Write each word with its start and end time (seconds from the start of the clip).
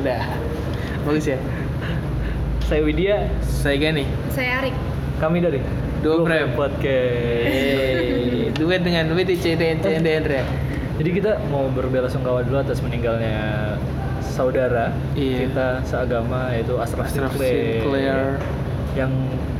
Udah. 0.00 0.22
Bagus 1.04 1.26
ya. 1.26 1.38
Saya 2.64 2.80
Widya, 2.80 3.16
Saya 3.42 3.76
Gani. 3.76 4.06
Saya 4.30 4.58
Arik. 4.58 4.74
kami 5.20 5.38
dari 5.38 5.60
Dua 6.00 6.24
Frame. 6.24 6.56
Podcast. 6.56 8.56
Duet 8.56 8.80
dengan 8.80 9.04
CDN 9.12 9.78
CDN 9.78 10.22
ya. 10.24 10.44
Jadi 10.96 11.10
kita 11.12 11.36
mau 11.48 11.68
berbelasungkawa 11.68 12.44
dulu 12.44 12.56
atas 12.56 12.80
meninggalnya 12.80 13.76
saudara 14.22 14.92
Iya. 15.12 15.48
kita 15.48 15.66
seagama 15.84 16.52
yaitu 16.52 16.76
Ashraf 16.76 17.04
Ashraf 17.04 17.32
Sinclair. 17.36 18.36
Yang 18.92 19.10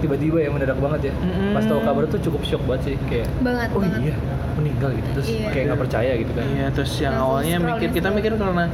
tiba-tiba 0.00 0.36
ya 0.40 0.48
mendadak 0.48 0.76
banget 0.76 1.00
ya. 1.08 1.12
Mm-mm. 1.14 1.52
Pas 1.52 1.62
tahu 1.62 1.80
kabar 1.80 2.02
tuh 2.06 2.18
cukup 2.22 2.42
shock 2.42 2.62
banget 2.64 2.80
sih 2.82 2.94
kayak 3.06 3.26
Banget, 3.40 3.68
oh 3.72 3.78
banget. 3.78 4.00
iya 4.02 4.14
meninggal 4.56 4.90
gitu 4.92 5.08
terus 5.14 5.26
Iya. 5.28 5.48
kayak 5.52 5.64
nggak 5.72 5.80
percaya 5.80 6.12
gitu 6.16 6.32
kan. 6.32 6.44
Iya, 6.50 6.66
terus 6.72 6.92
yang 6.96 7.12
Langsung 7.14 7.30
awalnya 7.36 7.56
mikir 7.60 7.88
kita 7.92 8.08
mikir 8.10 8.32
karena 8.34 8.64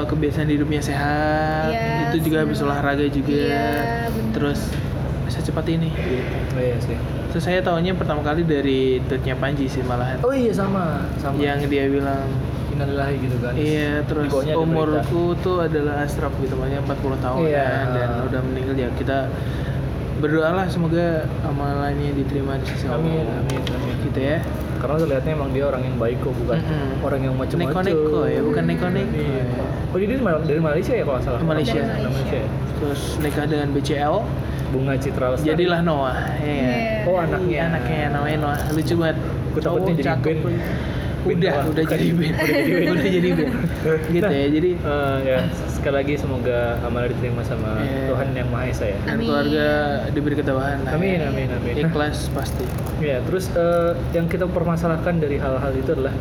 eh, 0.00 0.06
kebiasaan 0.06 0.48
hidupnya 0.48 0.80
sehat, 0.80 1.68
Iya, 1.68 2.08
itu 2.08 2.16
juga 2.24 2.36
habis 2.42 2.58
olahraga 2.60 3.06
juga, 3.06 3.30
Iya, 3.30 4.08
bener. 4.08 4.32
terus 4.32 4.60
bisa 5.24 5.38
cepat 5.40 5.64
ini. 5.68 5.88
Gitu. 5.88 6.34
Oh 6.50 6.60
iya 6.60 6.76
sih. 6.78 6.96
Terus 7.30 7.44
saya 7.44 7.60
tahunya 7.60 7.94
pertama 7.94 8.20
kali 8.20 8.42
dari 8.42 8.98
tweetnya 9.06 9.34
Panji 9.34 9.64
sih 9.64 9.80
malahan, 9.80 10.18
Oh 10.20 10.32
iya 10.32 10.50
sama 10.50 11.06
sama. 11.16 11.38
yang 11.38 11.62
dia 11.64 11.86
bilang 11.86 12.26
innalillahi 12.70 13.14
gitu 13.20 13.36
kan. 13.38 13.52
Iya, 13.54 14.02
terus 14.04 14.30
umurku 14.50 15.38
tuh 15.38 15.62
adalah 15.62 16.02
Ashraf 16.02 16.34
gitu, 16.38 16.56
makanya 16.56 16.82
40 16.82 17.16
tahun 17.20 17.38
Iya. 17.46 17.62
kan, 17.62 17.86
dan 17.94 18.08
udah 18.26 18.40
meninggal 18.42 18.76
ya 18.76 18.88
kita 18.96 19.18
berdoalah 20.20 20.68
semoga 20.68 21.24
amalannya 21.44 22.12
diterima 22.12 22.60
di 22.60 22.66
sisi 22.68 22.84
Allah. 22.84 23.00
Amin, 23.00 23.24
amin, 23.24 23.62
amin. 23.64 23.96
Gitu 24.04 24.20
ya. 24.20 24.38
Karena 24.80 24.96
terlihatnya 24.96 25.32
emang 25.34 25.50
dia 25.50 25.64
orang 25.66 25.82
yang 25.82 25.96
baik 25.96 26.18
kok, 26.18 26.32
bukan 26.34 26.56
Mm-mm. 26.58 27.04
orang 27.04 27.20
yang 27.20 27.34
macam-macam. 27.34 27.68
Neko-neko 27.76 28.20
ya, 28.24 28.40
bukan 28.40 28.64
neko-neko 28.64 29.12
Iya. 29.14 29.42
ya. 29.44 29.66
Oh 29.86 29.96
dia 29.96 30.08
dari, 30.08 30.20
Mal- 30.20 30.46
dari 30.46 30.60
Malaysia 30.60 30.92
ya 30.92 31.04
kalau 31.04 31.20
salah. 31.20 31.40
Malaysia. 31.42 31.78
Dari 31.78 32.06
Malaysia. 32.06 32.38
ya? 32.38 32.48
Terus 32.74 33.00
nikah 33.18 33.44
dengan 33.44 33.68
BCL, 33.70 34.14
Bunga 34.70 34.94
Citra 34.96 35.26
Lestari. 35.30 35.48
jadilah 35.50 35.80
Noah. 35.82 36.18
Iya. 36.38 36.56
Iya. 36.56 36.76
Oh 37.04 37.16
anaknya. 37.18 37.44
Iya, 37.46 37.60
anaknya 37.68 38.00
namanya 38.10 38.38
Noah. 38.40 38.58
Lucu 38.70 38.94
banget. 38.96 39.16
Aku 39.50 39.58
takutnya 39.60 39.92
jadi 39.92 40.06
cakep. 40.08 40.36
Band. 41.22 41.36
Udah, 41.36 41.54
udah 41.66 41.84
jadi 41.86 42.06
band. 42.10 42.34
Udah 42.40 42.48
jadi 42.50 42.70
band. 42.72 42.90
udah 42.90 43.10
jadi 43.10 43.28
band. 43.30 43.52
Gitu 44.08 44.32
ya. 44.32 44.46
Jadi 44.50 44.70
Eh, 44.90 45.18
ya 45.24 45.38
sekali 45.70 45.94
lagi 45.96 46.14
semoga 46.14 46.58
amal 46.80 47.04
diterima 47.06 47.42
sama 47.42 47.78
Iya. 47.78 48.08
Tuhan 48.08 48.28
yang 48.32 48.48
Maha 48.48 48.64
Esa 48.66 48.86
ya. 48.86 48.98
dan 49.02 49.16
keluarga 49.18 49.66
diberi 50.10 50.34
ketabahan. 50.34 50.78
Amin, 50.86 51.18
ya. 51.18 51.28
amin, 51.28 51.48
amin. 51.52 51.74
Ikhlas 51.80 52.28
pasti. 52.30 52.64
Ya, 52.98 53.20
terus 53.22 53.48
eh, 53.50 53.92
yang 54.10 54.26
kita 54.26 54.44
permasalahkan 54.46 55.16
dari 55.16 55.36
hal-hal 55.36 55.72
itu 55.72 55.90
adalah 55.90 56.12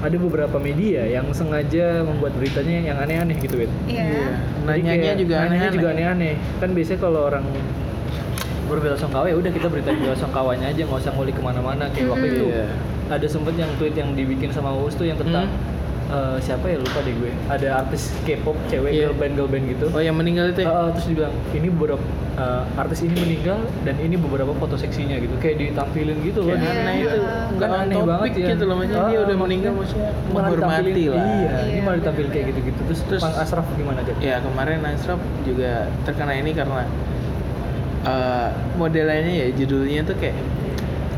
ada 0.00 0.16
beberapa 0.16 0.56
media 0.56 1.04
yang 1.04 1.28
sengaja 1.30 2.00
membuat 2.02 2.32
beritanya 2.32 2.76
yang 2.84 2.96
aneh-aneh 2.98 3.36
gitu, 3.36 3.52
Win. 3.58 3.68
Iya. 3.84 4.32
Jadi 4.64 4.64
Nanyanya 4.64 5.12
juga 5.14 5.34
nanyanya 5.36 5.44
aneh-aneh. 5.44 5.74
juga 5.74 5.88
aneh-aneh. 5.90 6.32
Kan 6.56 6.70
biasanya 6.72 7.00
kalau 7.00 7.20
orang 7.26 7.44
berbelasungkawa 8.64 9.26
ya 9.26 9.34
udah 9.34 9.50
kita 9.50 9.66
berita 9.66 9.90
belasungkawanya 9.92 10.66
aja 10.68 10.80
nggak 10.80 11.00
usah 11.00 11.12
ngulik 11.12 11.34
ke 11.34 11.42
mana-mana 11.42 11.90
kayak 11.90 12.06
waktu 12.08 12.22
Mhm. 12.22 12.32
itu 12.32 12.46
Iya. 12.48 12.66
Ada 13.10 13.26
sempet 13.26 13.54
yang 13.54 13.70
tweet 13.76 13.92
yang 13.92 14.10
dibikin 14.12 14.48
sama 14.48 14.70
Uus 14.72 14.94
tuh 14.94 15.04
yang 15.04 15.16
tentang 15.16 15.50
eh, 16.08 16.38
siapa 16.38 16.64
ya 16.64 16.76
lupa 16.76 16.98
deh 17.00 17.12
gue 17.12 17.30
ada 17.46 17.80
artis 17.80 18.10
K-pop 18.20 18.54
cewek 18.66 18.90
Iya. 18.92 19.00
girl 19.04 19.14
band 19.16 19.34
girl 19.34 19.48
band 19.48 19.64
gitu 19.68 19.86
Oh, 19.88 19.98
yang 19.98 20.14
meninggal 20.14 20.48
itu 20.48 20.60
ya? 20.60 20.68
Uh, 20.68 20.88
terus 20.90 21.06
dibilang 21.06 21.30
ini 21.50 21.68
beberapa 21.68 22.02
uh, 22.36 22.66
artis 22.76 23.00
ini 23.00 23.14
meninggal 23.14 23.58
dan 23.80 23.94
ini 23.96 24.14
beberapa 24.16 24.50
foto 24.52 24.74
seksinya 24.74 25.18
gitu 25.18 25.34
kayak 25.36 25.56
ditampilin 25.60 26.18
gitu 26.20 26.40
loh 26.40 26.54
di- 26.54 26.64
aneh 26.64 26.94
itu. 27.00 27.18
kan 27.18 27.52
Nggak 27.52 27.70
aneh 27.80 27.94
on 27.96 28.06
banget 28.08 28.30
ya 28.32 28.46
gitu 28.48 28.64
loh, 28.64 28.74
maksudnya 28.76 29.02
dia 29.06 29.20
udah 29.20 29.36
meninggal, 29.38 29.72
maksudnya 29.72 30.10
malah 30.28 30.48
menghormati 30.48 31.04
lah. 31.04 31.18
iya, 31.20 31.26
ini 31.28 31.30
Iya, 31.30 31.50
malah 31.60 31.70
bener. 31.76 31.94
ditampilin 32.00 32.30
kayak 32.32 32.46
gitu-gitu 32.48 32.80
terus, 32.84 33.00
Terus- 33.04 33.22
Bang 33.22 33.36
Asraf 33.36 33.66
gimana 33.72 34.00
deh 34.00 34.14
Ya 34.18 34.36
kemarin 34.40 34.78
Ashraf 34.84 35.18
juga 35.42 35.70
terkena 36.02 36.32
ini 36.34 36.50
karena 36.52 36.82
eh 38.00 38.48
modelannya 38.74 39.32
ya 39.36 39.46
judulnya 39.54 40.00
tuh 40.02 40.16
kayak 40.16 40.36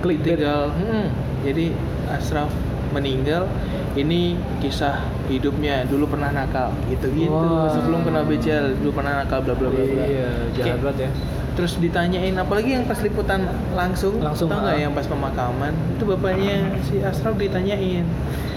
Clickbait. 0.03 0.35
tinggal 0.35 0.75
hmm, 0.75 1.07
jadi 1.45 1.75
Ashraf 2.09 2.51
meninggal 2.93 3.49
ini 3.93 4.37
kisah 4.61 5.05
hidupnya 5.29 5.85
dulu 5.89 6.09
pernah 6.09 6.33
nakal 6.33 6.73
gitu-gitu 6.89 7.33
Wah. 7.33 7.69
sebelum 7.73 8.05
kena 8.05 8.25
BCL 8.25 8.81
dulu 8.81 9.01
pernah 9.01 9.25
nakal 9.25 9.45
bla 9.45 9.55
bla 9.57 9.69
bla 9.69 9.85
bla. 9.85 10.05
iya 10.09 10.31
jahat 10.57 10.81
banget 10.81 11.09
ya 11.09 11.13
Terus 11.53 11.77
ditanyain 11.77 12.33
apalagi 12.33 12.73
yang 12.73 12.89
pas 12.89 12.97
liputan 13.05 13.45
langsung, 13.77 14.17
Langsung, 14.25 14.49
tau 14.49 14.65
nggak 14.65 14.73
ah. 14.73 14.83
yang 14.89 14.93
pas 14.97 15.05
pemakaman 15.05 15.77
itu 15.93 16.05
bapaknya 16.09 16.81
si 16.89 17.05
Ashraf 17.05 17.37
ditanyain 17.37 18.09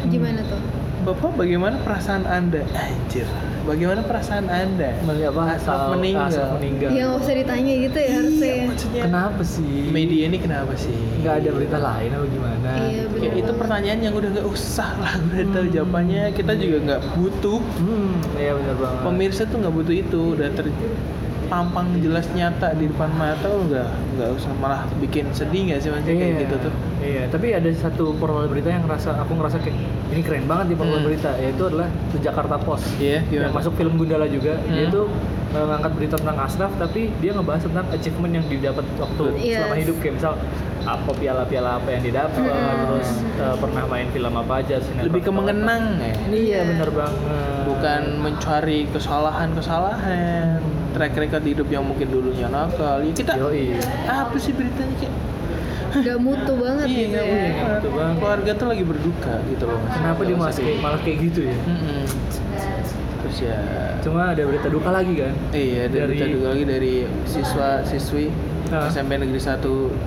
Gimana 0.07 0.39
tuh? 0.47 0.63
Bapak 1.03 1.35
bagaimana 1.35 1.75
perasaan 1.83 2.23
anda? 2.23 2.63
Anjir, 2.71 3.27
bagaimana 3.65 4.01
perasaan 4.01 4.45
anda? 4.45 4.93
melihat 5.01 5.33
Asal- 5.35 5.91
meninggal. 5.91 6.29
Asraf 6.29 6.49
meninggal 6.55 6.89
Ya 6.89 7.03
nggak 7.05 7.19
usah 7.19 7.33
ditanya 7.33 7.73
gitu 7.75 7.97
ya 7.97 8.09
harusnya. 8.13 8.45
Iya, 8.47 8.63
maksudnya 8.65 9.01
kenapa 9.03 9.41
sih 9.43 9.73
media 9.89 10.23
ini 10.25 10.37
kenapa 10.37 10.73
sih? 10.75 10.95
nggak 11.19 11.35
ada 11.35 11.49
berita 11.51 11.77
lain 11.77 12.09
atau 12.11 12.27
gimana 12.27 12.69
Iya, 12.77 13.01
bener 13.05 13.21
Kayak 13.25 13.35
itu 13.35 13.51
pertanyaan 13.57 13.99
yang 13.99 14.13
udah 14.13 14.29
nggak 14.31 14.47
usah 14.47 14.89
lah, 14.95 15.13
udah 15.25 15.45
tahu 15.51 15.65
jawabannya. 15.67 16.23
Kita 16.31 16.53
juga 16.53 16.77
nggak 16.85 17.01
butuh. 17.13 17.59
hmm 17.75 18.11
iya 18.35 18.51
benar 18.53 18.75
banget 18.77 18.99
Pemirsa 19.01 19.41
tuh 19.45 19.57
nggak 19.59 19.73
butuh 19.73 19.95
itu, 19.95 20.21
udah 20.37 20.47
terpampang 21.45 21.93
jelas 21.99 22.25
nyata 22.31 22.73
di 22.73 22.85
depan 22.85 23.13
mata, 23.13 23.45
lo 23.45 23.61
nggak 23.63 23.87
nggak 24.11 24.29
usah 24.33 24.51
malah 24.55 24.81
bikin 24.97 25.29
sedih 25.29 25.69
nggak 25.69 25.79
sih 25.79 25.89
kayak 25.93 26.09
Iya, 26.09 26.37
gitu 26.41 26.55
tuh. 26.59 26.73
Iya, 26.97 27.23
tapi 27.29 27.47
ada 27.51 27.69
satu 27.71 28.17
portal 28.17 28.49
berita 28.49 28.67
yang 28.67 28.81
rasa 28.85 29.13
aku 29.15 29.37
ngerasa 29.37 29.61
kayak 29.61 29.77
ini 30.07 30.21
keren 30.21 30.45
banget 30.45 30.65
di 30.69 30.75
portal 30.75 30.97
Hmm. 30.97 31.05
berita, 31.05 31.31
yaitu 31.37 31.63
adalah 31.63 31.85
The 32.09 32.19
Jakarta 32.19 32.57
Post. 32.57 32.89
Iya, 32.97 33.21
yang 33.23 33.45
gimana? 33.45 33.53
masuk 33.53 33.73
film 33.75 33.93
Gundala 33.95 34.25
juga. 34.25 34.57
Hmm. 34.57 34.73
Dia 34.73 34.85
tuh 34.89 35.05
eh, 35.47 35.63
ngangkat 35.63 35.91
berita 35.93 36.15
tentang 36.17 36.37
Ashraf, 36.41 36.71
tapi 36.75 37.13
dia 37.15 37.31
ngebahas 37.31 37.61
tentang 37.63 37.85
achievement 37.87 38.33
yang 38.33 38.45
didapat 38.45 38.85
waktu 38.97 39.23
Yes. 39.37 39.55
selama 39.55 39.75
hidup 39.77 39.95
kayak 39.99 40.13
misal 40.15 40.33
apa 40.83 41.11
piala-piala 41.13 41.69
apa 41.75 41.89
yang 41.89 42.03
didapat, 42.03 42.41
Hmm. 42.41 42.79
terus 42.83 43.09
eh, 43.35 43.55
pernah 43.55 43.83
main 43.85 44.07
film 44.09 44.33
apa 44.33 44.53
aja, 44.59 44.75
sinetron 44.79 45.05
Lebih 45.07 45.21
ke 45.21 45.31
mengenang 45.31 45.83
ya. 45.95 46.13
Iya, 46.27 46.59
bener 46.65 46.89
banget. 46.91 47.21
bukan 47.65 48.01
mencari 48.19 48.79
kesalahan-kesalahan 48.89 50.59
track 50.95 51.13
record 51.13 51.43
hidup 51.43 51.67
yang 51.67 51.83
mungkin 51.83 52.07
dulunya 52.07 52.47
nakal 52.47 52.97
ya 52.99 53.11
kita 53.11 53.35
Yoi. 53.35 53.75
apa 54.05 54.35
sih 54.37 54.51
beritanya 54.51 54.95
kayak 54.97 55.15
Gak 55.95 56.19
mutu 56.19 56.53
banget 56.55 56.87
iya 56.87 57.07
gitu 57.07 57.15
ya. 57.15 57.51
Gitu 57.77 57.89
banget. 57.89 58.15
keluarga 58.17 58.51
tuh 58.53 58.67
lagi 58.67 58.83
berduka 58.85 59.33
gitu 59.45 59.63
loh 59.65 59.79
Mas. 59.79 59.91
Kenapa 59.93 60.21
dia 60.21 60.35
masih 60.37 60.63
kayak- 60.65 60.81
malah 60.81 60.99
kayak 60.99 61.17
gitu 61.21 61.39
ya? 61.41 61.55
Mm-mm. 61.57 62.03
terus 63.17 63.37
ya 63.41 63.59
Cuma 64.01 64.21
ada 64.29 64.43
berita 64.43 64.67
duka 64.67 64.89
lagi 64.89 65.13
kan? 65.15 65.33
iya 65.49 65.83
dari 65.85 65.95
Dari- 65.97 66.07
berita 66.13 66.25
juga 66.29 66.47
lagi 66.49 66.63
dari 66.65 66.93
siswa 67.25 67.67
siswi 67.81 68.27
Ah. 68.67 68.85
SMP 68.87 69.15
Negeri 69.15 69.37
1 69.37 69.61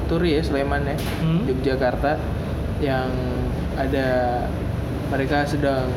Turi 0.06 0.30
ya 0.30 0.42
Sleman 0.42 0.82
ya 0.84 0.96
Hmm. 1.18 1.46
Yogyakarta 1.46 2.18
yang 2.78 3.08
ada 3.74 4.08
mereka 5.08 5.42
sedang 5.44 5.88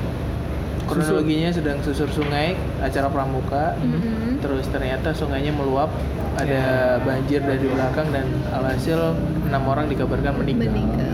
kronologinya 0.84 1.50
sedang 1.50 1.78
susur 1.80 2.08
sungai 2.08 2.54
acara 2.80 3.08
pramuka 3.08 3.78
Mhm. 3.78 4.40
terus 4.40 4.66
ternyata 4.68 5.12
sungainya 5.12 5.52
meluap 5.52 5.90
ada 6.34 6.48
Ya. 6.48 6.98
banjir 7.00 7.40
dari 7.40 7.64
belakang 7.64 8.10
dan 8.10 8.26
alhasil 8.50 9.14
enam 9.44 9.64
orang 9.64 9.86
dikabarkan 9.88 10.38
meninggal, 10.38 10.72
Meninggal. 10.72 11.14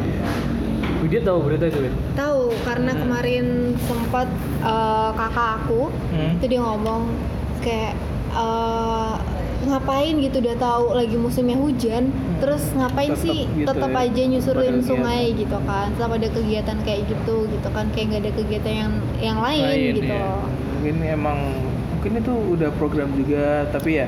Widya 0.97 1.21
tahu 1.21 1.37
berita 1.43 1.65
itu? 1.67 1.79
Tahu 2.13 2.41
karena 2.63 2.91
Hmm. 2.91 3.01
kemarin 3.01 3.45
sempat 3.81 4.27
eh, 4.59 5.09
kakak 5.13 5.49
aku 5.61 5.93
Hmm. 6.09 6.35
itu 6.35 6.45
dia 6.47 6.59
ngomong 6.59 7.01
kayak 7.59 7.93
eh, 8.29 9.13
ngapain 9.67 10.13
gitu 10.17 10.39
udah 10.39 10.55
tahu 10.57 10.85
lagi 10.95 11.15
musimnya 11.19 11.57
hujan 11.59 12.09
terus 12.39 12.63
ngapain 12.73 13.11
Tetep 13.13 13.23
sih 13.23 13.39
gitu 13.51 13.67
tetap 13.67 13.91
ya, 13.91 14.03
aja 14.07 14.21
nyusurin 14.27 14.75
sungai 14.79 15.23
gitu 15.35 15.57
kan 15.67 15.87
tetap 15.93 16.11
ada 16.15 16.27
kegiatan 16.31 16.77
kayak 16.81 17.01
gitu 17.05 17.35
gitu 17.51 17.67
kan 17.71 17.85
kayak 17.91 18.05
nggak 18.09 18.21
ada 18.23 18.31
kegiatan 18.33 18.73
yang 18.73 18.93
yang 19.19 19.37
lain, 19.43 19.63
Lain, 19.65 19.93
gitu 19.97 20.13
loh. 20.13 20.41
Mungkin 20.77 20.95
emang 21.03 21.37
mungkin 21.97 22.11
itu 22.21 22.33
udah 22.55 22.69
program 22.77 23.09
juga 23.17 23.65
tapi 23.73 23.99
ya 23.99 24.07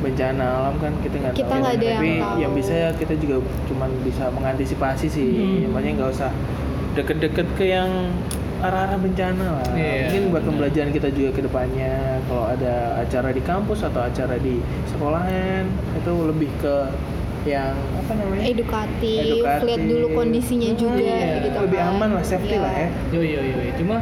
bencana 0.00 0.44
alam 0.60 0.74
kan 0.78 0.92
kita 1.00 1.16
nggak 1.16 1.32
Kita 1.34 1.48
tahu 1.48 1.60
nggak 1.64 1.74
ada 1.80 1.86
yang 1.86 2.00
tapi 2.00 2.10
tahu. 2.20 2.36
yang 2.40 2.52
bisa 2.52 2.74
kita 2.94 3.14
juga 3.16 3.36
cuman 3.66 3.90
bisa 4.04 4.24
mengantisipasi 4.30 5.06
sih. 5.08 5.30
Hmm. 5.64 5.72
makanya 5.72 5.90
nggak 6.04 6.10
usah 6.12 6.30
deket-deket 6.94 7.46
ke 7.58 7.64
yang 7.74 7.90
arah-arah 8.64 8.96
bencana 8.96 9.44
lah 9.54 9.66
Iya, 9.70 10.08
mungkin 10.08 10.22
buat 10.30 10.42
pembelajaran 10.42 10.90
kita 10.90 11.08
juga 11.10 11.30
ke 11.32 11.42
depannya 11.42 11.94
kalau 12.24 12.44
ada 12.48 12.74
acara 12.98 13.28
di 13.30 13.42
kampus 13.42 13.80
atau 13.82 14.00
acara 14.00 14.34
di 14.36 14.56
sekolahan 14.88 15.68
itu 15.94 16.12
lebih 16.24 16.48
ke 16.58 16.76
yang 17.44 17.76
apa 18.00 18.16
namanya 18.16 18.40
edukatif, 18.42 19.20
Edukatif. 19.20 19.66
lihat 19.68 19.82
dulu 19.84 20.06
kondisinya 20.16 20.70
juga 20.72 20.96
Iya, 20.96 21.44
gitu 21.44 21.58
lebih 21.60 21.76
kan. 21.76 21.92
aman 21.92 22.08
lah 22.16 22.24
safety 22.24 22.56
Iya. 22.56 22.64
lah 22.64 22.72
ya 22.74 22.88
Yo 23.12 23.20
yo 23.20 23.40
yo, 23.44 23.56
yo. 23.60 23.72
cuma 23.76 23.96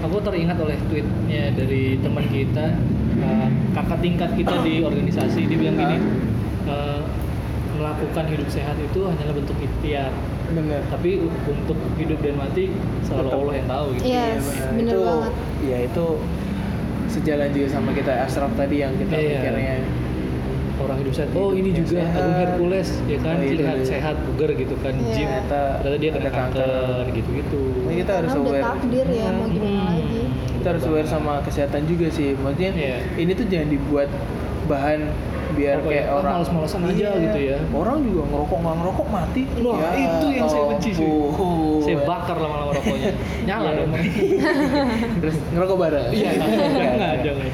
aku 0.00 0.16
teringat 0.22 0.54
oleh 0.56 0.78
tweetnya 0.86 1.50
dari 1.50 1.98
teman 1.98 2.22
kita, 2.30 2.78
uh, 3.18 3.48
kakak 3.74 3.98
tingkat 3.98 4.30
kita 4.38 4.54
di 4.62 4.86
organisasi, 4.86 5.50
dia 5.50 5.58
bilang 5.58 5.74
gini, 5.74 5.98
uh, 6.70 7.02
melakukan 7.74 8.24
hidup 8.30 8.46
sehat 8.46 8.78
itu 8.78 9.02
hanyalah 9.02 9.34
bentuk 9.34 9.58
ikhtiar, 9.58 10.14
bener 10.48 10.80
tapi 10.86 11.10
untuk 11.44 11.78
hidup 11.96 12.18
dan 12.20 12.34
mati 12.36 12.70
selalu 13.02 13.26
Tetap. 13.26 13.40
Allah 13.40 13.54
yang 13.54 13.68
tahu 13.68 13.86
gitu. 13.92 14.04
Yes, 14.04 14.42
Iya, 14.46 14.66
bener 14.72 14.84
itu, 14.86 15.00
banget. 15.02 15.32
Ya 15.62 15.78
itu 15.82 16.06
sejalan 17.08 17.48
juga 17.50 17.66
sama 17.68 17.90
kita 17.90 18.12
Ashraf 18.20 18.52
tadi 18.54 18.76
yang 18.78 18.92
kita 18.94 19.14
Iya. 19.14 19.30
pikirnya 19.40 19.76
orang 20.76 20.98
hidup 21.00 21.14
sehat 21.14 21.30
oh 21.32 21.50
ini 21.50 21.70
juga 21.72 21.96
sehat. 21.98 22.20
Agung 22.20 22.36
Hercules 22.36 22.88
ya 23.02 23.18
kan 23.18 23.34
Oh, 23.34 23.42
iya, 23.42 23.56
iya. 23.72 23.72
sehat 23.82 24.16
bugar 24.22 24.50
gitu 24.52 24.74
kan 24.76 24.94
Iya. 24.94 25.08
gym 25.10 25.30
ternyata 25.42 25.96
dia 25.96 26.10
kena 26.10 26.20
ada 26.20 26.30
kanker. 26.30 26.68
kanker 26.68 27.06
gitu-gitu 27.12 27.60
Nah, 27.80 27.94
kita 27.96 28.12
harus 28.14 28.30
Karena 28.30 28.44
aware 28.44 28.64
takdir 28.68 29.06
ya 29.08 29.26
mau 29.32 29.46
gimana 29.46 29.72
Hmm. 29.72 29.88
lagi 29.88 30.05
kita 30.66 30.74
harus 30.74 30.90
aware 30.90 31.06
sama 31.06 31.38
kesehatan 31.40 31.86
juga 31.86 32.10
sih 32.10 32.34
maksudnya 32.34 32.74
Iya. 32.74 32.98
ini 33.14 33.30
tuh 33.32 33.46
jangan 33.46 33.70
dibuat 33.70 34.10
bahan 34.66 35.14
biar 35.54 35.78
Apa 35.78 35.86
kayak 35.86 35.94
ya, 35.96 36.10
ah, 36.10 36.18
orang 36.18 36.32
males-malesan 36.36 36.80
aja 36.84 37.06
Iya. 37.06 37.22
gitu 37.22 37.38
ya. 37.46 37.56
orang 37.70 38.02
juga 38.02 38.22
ngerokok 38.26 38.58
nggak 38.58 38.74
ngerokok 38.76 39.06
mati 39.08 39.42
Wah, 39.62 39.78
Ya 39.78 39.90
itu 39.94 40.26
yang 40.34 40.48
saya 40.50 40.64
benci 40.66 40.90
sih. 40.90 41.06
ampun. 41.06 41.78
saya 41.80 41.96
bakar 42.02 42.36
lama-lama 42.36 42.72
rokoknya 42.74 43.10
nyala 43.46 43.68
Iya. 43.70 43.78
dong 43.78 43.90
terus 45.22 45.36
ngerokok 45.46 45.76
bareng 45.78 46.06
iya 46.10 46.30
jangan 46.34 47.16
jangan 47.22 47.48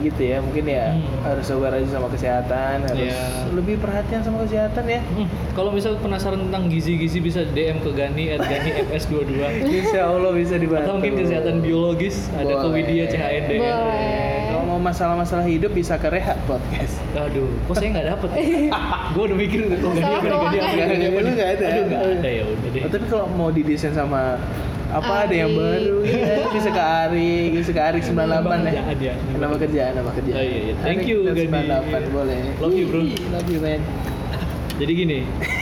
kayak 0.00 0.08
gitu 0.08 0.22
ya 0.26 0.38
mungkin 0.40 0.64
ya 0.66 0.86
Hmm. 0.90 1.04
harus 1.22 1.46
aware 1.50 1.76
aja 1.76 1.88
sama 1.90 2.08
kesehatan 2.08 2.76
harus 2.82 3.04
Iya. 3.04 3.20
lebih 3.52 3.76
perhatian 3.76 4.20
sama 4.20 4.36
kesehatan 4.40 4.84
ya. 4.86 5.00
Hmm, 5.06 5.28
kalau 5.52 5.70
misal 5.70 5.92
penasaran 5.94 6.40
tentang 6.40 6.64
gizi-gizi 6.66 7.20
bisa 7.20 7.44
DM 7.46 7.78
ke 7.78 7.90
Gani 7.92 8.24
at 8.30 8.40
Gani 8.42 8.70
MS22 8.82 9.30
Insya 9.76 10.08
Allah 10.08 10.32
bisa 10.32 10.56
dibantu. 10.56 10.88
Atau 10.88 10.94
mungkin 10.96 11.14
kesehatan 11.20 11.54
biologis 11.60 12.16
ada 12.32 12.48
ke. 12.56 12.68
Widya 12.70 13.04
CHND 13.04 13.52
Boleh. 13.58 14.46
kalau 14.48 14.64
mau 14.64 14.80
masalah-masalah 14.80 15.44
hidup 15.44 15.70
bisa 15.70 15.94
ke 15.94 16.08
Rehat 16.08 16.38
Podcast. 16.44 16.96
Aduh 17.12 17.50
kok 17.66 17.74
saya 17.76 17.88
nggak 17.92 18.06
dapet 18.08 18.28
gue 19.12 19.22
udah 19.22 19.36
mikir 19.36 19.58
kok 19.68 19.90
Gani 19.90 20.00
apa 20.00 20.24
nih, 20.24 20.38
Gani 20.40 20.64
apa 20.64 20.80
nih, 20.80 20.96
Gani 20.96 21.04
apa 21.04 21.20
nggak 21.30 21.50
ada? 21.50 21.64
aduh 21.66 21.84
nggak 21.84 22.02
ada 22.14 22.28
ya 22.30 22.44
udah 22.46 22.68
deh. 22.70 22.80
Oh, 22.80 22.90
tapi 22.90 23.04
kalau 23.06 23.26
mau 23.28 23.50
didesain 23.50 23.92
sama 23.92 24.40
apa 24.90 25.12
ada 25.24 25.34
yang 25.36 25.50
Ari. 25.50 25.58
baru? 25.58 25.96
Itu 26.02 26.48
bisa 26.50 26.68
ke 26.68 26.82
Ari 26.82 27.32
bisa 27.52 27.70
ke 27.70 27.80
Ari 27.80 27.98
98 28.02 28.10
ya? 28.66 28.82
Kerjaan 28.84 29.16
ya. 29.16 29.36
nama 29.36 29.54
kerjaan. 29.54 29.92
nama 29.94 30.10
kerjaan. 30.12 30.36
Oh, 30.36 30.44
iya, 30.44 30.58
iya. 30.60 30.74
Thank 30.78 31.00
Ari 31.00 31.10
you, 31.10 31.18
Gani. 31.24 31.46
98 31.46 32.10
boleh. 32.10 32.40
Love 32.58 32.74
you, 32.74 32.86
bro. 32.86 33.00
love 33.30 33.48
you 33.48 33.60
man. 33.60 33.80
Jadi 34.80 34.92
gini 34.96 35.18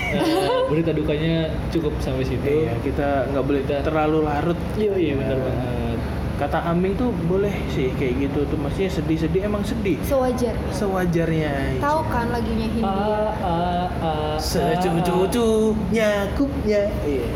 eh, 0.08 0.22
berita 0.70 0.94
dukanya 0.94 1.50
cukup 1.68 1.90
sampai 1.98 2.22
situ. 2.22 2.38
Iya 2.40 2.70
kita 2.80 3.26
nggak 3.28 3.44
boleh 3.44 3.60
Kita- 3.62 3.82
terlalu 3.82 4.18
larut. 4.22 4.54
Iya 4.74 4.94
iya 4.94 5.12
benar 5.14 5.38
banget. 5.38 5.98
kata 6.38 6.70
Aming 6.70 6.94
tuh 6.94 7.10
boleh 7.26 7.50
sih 7.68 7.90
kayak 7.92 8.30
gitu 8.30 8.46
tuh. 8.46 8.54
Maksudnya 8.54 8.94
sedih-sedih 8.94 9.42
emang 9.42 9.66
sedih? 9.66 9.98
Sewajarnya 10.06 10.70
sewajarnya. 10.70 11.50
Aja. 11.50 11.82
tahu 11.82 12.00
kan 12.06 12.30
lagunya 12.30 12.70
Hindia? 12.70 12.86
Ah 12.86 13.34
ah 13.42 13.86
ah 13.98 14.36
secucu-cucunya 14.38 16.10
kupnya. 16.32 16.82
Iya 17.02 17.26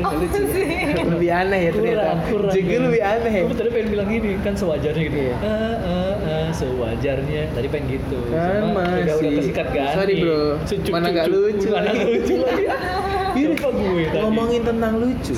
Oh, 0.00 0.12
lucu 0.14 0.30
ya. 0.36 0.46
sih. 0.48 0.68
lebih 1.04 1.30
aneh 1.32 1.60
ya 1.60 1.70
ternyata 1.70 1.98
kurang 1.98 2.18
kurang 2.24 2.52
juga 2.52 2.70
ya. 2.70 2.80
lebih 2.80 3.02
aneh 3.04 3.32
Gue 3.40 3.56
tadi 3.56 3.70
pengen 3.70 3.88
bilang 3.90 4.08
gini 4.08 4.30
kan 4.38 4.54
sewajarnya 4.54 5.02
gitu 5.04 5.18
Iya. 5.18 5.34
ah 5.36 5.48
ah 5.76 6.14
ah 6.24 6.48
sewajarnya 6.50 7.42
tadi 7.50 7.66
pengen 7.66 7.86
gitu 7.92 8.18
kan 8.28 8.60
Cuma 8.64 8.80
udah 8.80 8.94
udah 8.94 9.14
masih 9.16 9.30
kesikat 9.36 9.66
gani 9.68 9.90
sorry 9.92 10.14
bro 10.18 10.40
Cucuk- 10.62 10.92
mana 10.92 11.08
cucuk. 11.08 11.26
lucu 11.28 11.68
mana 11.68 11.88
lagi. 11.88 12.04
lucu 12.06 12.34
lagi 12.38 12.64
Ini 13.38 13.54
gue 13.54 13.70
tadi 14.04 14.18
ngomongin 14.18 14.62
tentang 14.64 14.92
lucu 14.96 15.34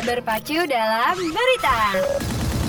Berpacu 0.00 0.58
dalam 0.64 1.16
berita. 1.18 1.78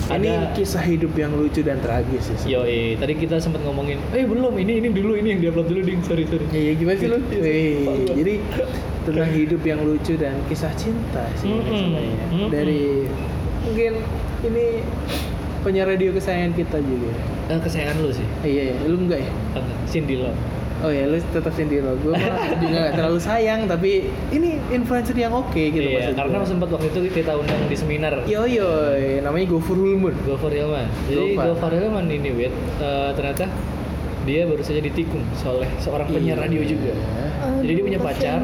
ini 0.10 0.28
Ada- 0.28 0.52
kisah 0.52 0.82
hidup 0.82 1.14
yang 1.14 1.32
lucu 1.32 1.62
dan 1.62 1.80
tragis 1.80 2.28
sih 2.34 2.50
Yo, 2.50 2.66
tadi 2.98 3.14
kita 3.16 3.38
sempat 3.38 3.62
ngomongin, 3.62 4.02
eh 4.10 4.26
belum, 4.26 4.58
ini 4.58 4.80
ini 4.80 4.90
dulu 4.90 5.14
ini 5.14 5.32
yang 5.32 5.40
diupload 5.40 5.70
dulu 5.70 5.82
ding, 5.84 6.02
sorry 6.02 6.26
sorry. 6.26 6.50
Iya 6.50 6.72
gimana 6.74 6.98
sih 6.98 7.08
lu? 7.08 7.18
Iya, 7.30 7.46
jadi 8.12 8.34
tentang 9.10 9.32
hidup 9.34 9.62
yang 9.66 9.80
lucu 9.82 10.14
dan 10.16 10.38
kisah 10.46 10.72
cinta 10.78 11.26
sih 11.42 11.50
ini 11.50 11.60
Mm-mm. 11.60 11.74
sebenarnya. 11.74 12.18
Mm-mm. 12.30 12.50
Dari 12.54 12.84
mungkin 13.66 13.94
ini 14.46 14.66
penyiar 15.66 15.88
radio 15.90 16.10
kesayangan 16.16 16.54
kita 16.56 16.78
juga. 16.80 17.12
Eh, 17.50 17.60
kesayangan 17.60 17.96
lu 18.00 18.14
sih, 18.14 18.28
iya, 18.46 18.72
iya, 18.72 18.76
lu 18.86 19.02
enggak 19.02 19.26
ya? 19.26 19.32
Cindy 19.90 20.22
Love. 20.22 20.38
Oh 20.80 20.88
ya, 20.88 21.12
lu 21.12 21.20
tetap 21.20 21.52
sendiri 21.52 21.84
Gue 21.84 22.16
mah 22.16 22.56
juga 22.56 22.88
gak 22.88 22.96
terlalu 22.96 23.20
sayang, 23.20 23.68
tapi 23.68 24.08
ini 24.32 24.56
influencer 24.72 25.12
yang 25.12 25.36
oke 25.36 25.52
gitu 25.52 25.84
iya, 25.84 26.16
maksud 26.16 26.16
karena 26.16 26.48
sempat 26.48 26.72
waktu 26.72 26.88
itu 26.88 27.00
kita 27.12 27.36
undang 27.36 27.68
di 27.68 27.76
seminar. 27.76 28.24
Yo 28.24 28.48
yo, 28.48 28.96
namanya 29.20 29.52
Gofur 29.52 29.76
Hulmun. 29.76 30.16
Gofar 30.24 30.56
Hilman. 30.56 30.88
Jadi. 31.12 31.36
Gofar 31.36 31.76
Hilman 31.76 32.08
ini, 32.08 32.32
wait, 32.32 32.56
eh, 32.80 33.12
ternyata 33.12 33.52
dia 34.30 34.46
baru 34.46 34.62
saja 34.62 34.78
ditikung 34.78 35.26
oleh 35.26 35.70
seorang 35.82 36.06
penyiar 36.06 36.38
Iya. 36.38 36.46
radio 36.46 36.62
juga. 36.64 36.94
Jadi 37.60 37.72
dia 37.74 37.84
punya 37.84 38.00
pacar. 38.00 38.40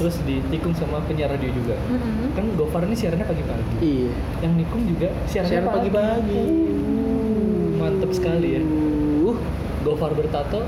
Terus 0.00 0.16
ditikung 0.24 0.72
sama 0.72 1.04
penyiar 1.04 1.28
radio 1.28 1.52
juga. 1.52 1.76
Mm-mm. 1.86 2.32
Kan 2.32 2.44
Gofar 2.56 2.88
ini 2.88 2.96
siarannya 2.96 3.28
pagi-pagi. 3.28 3.72
Iya. 3.78 4.10
Yang 4.40 4.52
nikung 4.56 4.82
juga 4.88 5.08
siarannya 5.28 5.52
Siaran 5.52 5.68
pagi-pagi. 5.70 6.40
Uh, 6.40 7.68
mantep 7.76 8.10
sekali 8.10 8.48
ya. 8.56 8.62
Uh, 8.64 9.36
Gofar 9.84 10.16
bertato. 10.16 10.64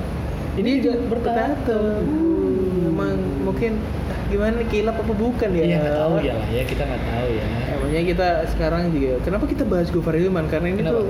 ini 0.52 0.84
juga 0.84 1.00
bertato. 1.08 1.32
bertato. 1.32 1.78
Uh, 2.04 2.90
Emang 2.92 3.16
mungkin 3.40 3.80
gimana 4.28 4.60
nih, 4.60 4.68
kilap 4.68 5.00
apa 5.00 5.12
bukan 5.12 5.48
ya? 5.48 5.64
Iya 5.64 5.76
nggak 5.80 5.96
tahu 5.96 6.14
ya 6.20 6.32
lah 6.36 6.48
ya 6.52 6.62
kita 6.62 6.82
nggak 6.84 7.02
tahu 7.04 7.28
ya. 7.32 7.44
Emangnya 7.72 8.02
kita 8.04 8.28
sekarang 8.52 8.82
juga 8.92 9.12
kenapa 9.22 9.44
kita 9.48 9.64
bahas 9.64 9.88
Gofar 9.88 10.12
Hilman 10.12 10.44
karena 10.48 10.66
ini 10.68 10.84
Kenapa? 10.84 11.00
tuh 11.00 11.08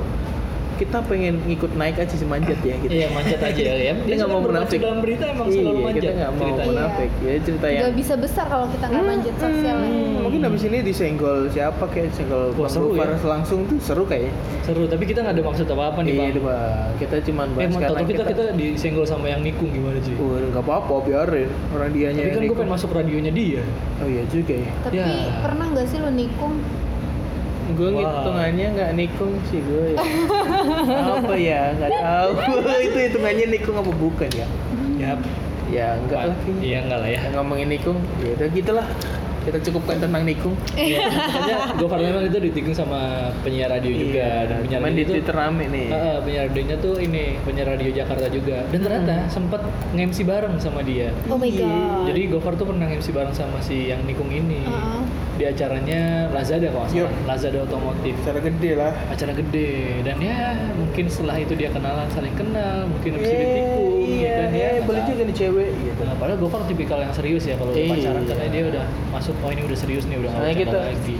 kita 0.82 0.98
pengen 1.02 1.34
ngikut 1.42 1.72
naik 1.72 1.96
aja 1.96 2.10
sih 2.12 2.24
manjat 2.24 2.58
ya 2.60 2.74
gitu. 2.76 2.90
Iya 2.90 3.06
manjat 3.08 3.40
aja 3.40 3.62
ya. 3.62 3.72
Dia 3.72 4.14
nggak 4.14 4.18
selalu 4.18 4.34
mau 4.34 4.42
munafik. 4.44 4.78
dalam 4.78 4.98
berita 4.98 5.24
emang 5.26 5.46
iya, 5.46 5.56
selalu 5.56 5.78
manjat. 5.80 6.02
kita 6.02 6.12
nggak 6.12 6.32
mau 6.32 6.42
ceritanya. 6.42 6.66
munafik. 6.68 7.10
Ya 7.16 7.32
cerita 7.38 7.66
yang 7.66 7.80
Nggak 7.80 7.94
bisa 7.96 8.14
besar 8.16 8.44
kalau 8.46 8.66
kita 8.68 8.84
nggak 8.84 9.04
manjat 9.04 9.34
sosialnya 9.36 9.90
Hmm, 9.92 10.18
mungkin 10.22 10.40
habis 10.42 10.62
ini 10.64 10.78
disenggol 10.80 11.38
siapa 11.48 11.84
kayak 11.86 12.10
senggol 12.12 12.44
Wah, 12.52 12.58
Bang 12.60 12.68
seru 12.68 12.88
ya. 12.92 13.06
langsung 13.24 13.60
tuh 13.64 13.78
seru 13.78 14.02
kayaknya. 14.04 14.32
Seru 14.62 14.82
tapi 14.84 15.04
kita 15.04 15.18
nggak 15.20 15.34
ada 15.34 15.44
maksud 15.44 15.66
apa 15.68 15.84
apa 15.86 15.98
nih 16.00 16.10
Iya, 16.10 16.18
bang. 16.18 16.28
itu, 16.28 16.40
Bang. 16.42 16.88
Kita 16.96 17.16
cuman 17.22 17.46
Eh, 17.46 17.54
bahas 17.54 17.68
mau 17.68 17.80
karena 17.80 17.92
tahu 17.94 18.08
kita 18.08 18.22
kita 18.24 18.42
disenggol 18.54 19.04
sama 19.04 19.26
yang 19.28 19.40
nikung 19.40 19.68
gimana 19.68 19.98
sih? 19.98 20.14
Uh, 20.14 20.48
nggak 20.48 20.62
apa-apa 20.62 20.94
biarin 21.02 21.46
orang 21.70 21.90
dianya 21.90 22.22
Tapi 22.22 22.32
kan 22.32 22.42
gue 22.42 22.56
pengen 22.56 22.72
masuk 22.72 22.90
radionya 22.90 23.30
dia. 23.30 23.62
Oh 23.98 24.06
iya 24.06 24.22
juga 24.26 24.54
ya. 24.56 24.70
tapi 24.82 24.96
Ya. 24.96 25.06
pernah 25.38 25.66
nggak 25.68 25.86
sih 25.86 25.98
lo 25.98 26.10
nikung 26.10 26.54
Gue 27.72 27.88
Wah. 27.96 28.00
hitungannya 28.00 28.66
nggak 28.76 28.90
nikung 28.94 29.32
sih 29.48 29.60
gue 29.64 29.96
ya. 29.96 29.98
apa 31.16 31.34
ya? 31.36 31.62
Nggak 31.76 31.92
tahu. 31.96 32.30
itu 32.88 32.98
hitungannya 33.10 33.46
nikung 33.48 33.76
apa 33.80 33.92
bukan 33.92 34.30
ya? 34.32 34.46
Ya. 35.00 35.12
Ya 35.72 35.86
enggak 35.96 36.28
lah. 36.28 36.36
kayaknya. 36.44 36.62
Iya 36.62 36.78
enggak 36.84 36.98
lah 37.00 37.08
ya. 37.08 37.20
Ngomongin 37.32 37.68
nikung, 37.72 37.98
ya 38.20 38.30
udah 38.36 38.48
gitulah. 38.52 38.86
Kita 39.42 39.58
cukupkan 39.60 39.96
tentang 39.98 40.22
nikung. 40.22 40.54
Iya, 40.72 41.06
Gofar 41.78 41.98
memang 41.98 42.24
itu 42.24 42.38
ditikung 42.40 42.72
sama 42.72 43.00
penyiar 43.40 43.68
radio 43.68 43.90
juga 43.92 44.46
dan 44.46 44.62
penyiar 44.62 44.70
Iya. 44.72 44.78
Main 44.80 44.88
radio 44.88 44.96
di 44.96 45.02
itu 45.02 45.12
Twitter 45.14 45.34
rame 45.34 45.64
nih. 45.66 45.88
Heeh, 45.88 46.16
penyiar 46.20 46.44
radionya 46.44 46.76
tuh 46.78 46.94
ini 46.96 47.24
penyiar 47.40 47.68
radio 47.68 47.90
Jakarta 47.92 48.26
juga 48.26 48.58
dan 48.64 48.80
ternyata 48.80 49.14
sempat 49.28 49.60
nge-MC 49.90 50.18
bareng 50.22 50.54
sama 50.56 50.80
dia. 50.80 51.10
oh 51.24 51.34
my 51.34 51.44
Iya. 51.44 51.66
god 51.66 52.06
Jadi 52.08 52.20
Gofar 52.28 52.52
tuh 52.54 52.66
pernah 52.66 52.86
MC 52.86 53.08
bareng 53.10 53.32
sama 53.32 53.58
si 53.60 53.88
yang 53.88 54.02
nikung 54.02 54.28
ini 54.28 54.62
Heeh. 54.62 55.02
di 55.32 55.44
acaranya 55.44 56.00
Lazada 56.28 56.68
kalau 56.68 56.86
salah, 56.86 57.12
Lazada 57.24 57.58
Otomotif. 57.60 58.14
Secara 58.18 58.40
gede 58.40 58.70
lah. 58.74 58.92
Acara 59.08 59.32
gede 59.32 59.70
dan 60.02 60.16
ya 60.18 60.38
mungkin 60.72 61.04
setelah 61.06 61.36
itu 61.36 61.52
dia 61.52 61.68
kenalan 61.68 62.06
saling 62.10 62.32
kenal, 62.32 62.86
mungkin 62.86 63.10
habis 63.14 63.26
itu 63.26 63.34
Eh, 63.34 63.42
ditikung 63.42 63.90
iya, 64.04 64.22
ya 64.22 64.34
kan 64.38 64.50
ya. 64.52 64.68
eh, 64.68 64.82
boleh 64.82 65.02
juga 65.04 65.22
nih 65.24 65.36
cewek 65.36 65.70
gitu. 65.74 66.00
Nah, 66.02 66.14
padahal 66.14 66.38
Gofar 66.38 66.60
tipikal 66.64 66.98
yang 66.98 67.12
serius 67.12 67.44
ya 67.44 67.54
kalau 67.54 67.72
Iya. 67.72 67.90
pacaran 67.90 68.22
karena 68.24 68.46
dia 68.48 68.62
udah 68.68 68.84
masuk 69.10 69.31
oh 69.42 69.50
ini 69.50 69.62
udah 69.62 69.74
serius 69.74 70.04
nih 70.04 70.16
udah 70.16 70.30
nggak 70.32 70.54
kita- 70.56 70.84
lagi. 70.88 71.16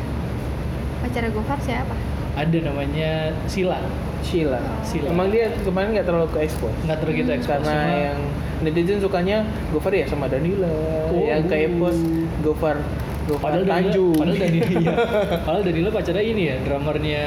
pacar 1.01 1.23
Gofar 1.29 1.59
siapa 1.61 1.95
Ada 2.33 2.59
namanya 2.65 3.29
Sila, 3.45 3.77
Sheila. 4.23 4.57
Sheila. 4.81 5.13
Emang 5.13 5.29
dia 5.29 5.53
kemarin 5.59 5.93
nggak 5.93 6.07
terlalu 6.07 6.33
ke 6.33 6.39
expose. 6.41 6.73
nggak 6.81 6.97
terlalu 6.97 7.17
gitu 7.19 7.31
expose 7.31 7.61
karena 7.61 7.77
yang 8.09 8.19
netizen 8.63 8.99
sukanya 8.99 9.39
Gofar 9.69 9.93
ya 9.93 10.07
sama 10.07 10.27
Danila 10.27 10.71
Oh. 11.07 11.21
yang 11.21 11.45
ke 11.45 11.69
post 11.75 12.01
Gofar 12.41 12.81
Gofar 13.23 13.53
Padahal 13.53 13.63
Danila, 13.63 13.77
Tanjung 13.85 14.17
padahal 14.17 14.39
Danila, 14.41 14.65
iya. 14.81 14.95
padahal 15.39 15.63
Danila 15.63 15.89
pacarnya 15.93 16.25
ini 16.25 16.43
ya, 16.43 16.57
drummernya 16.59 17.25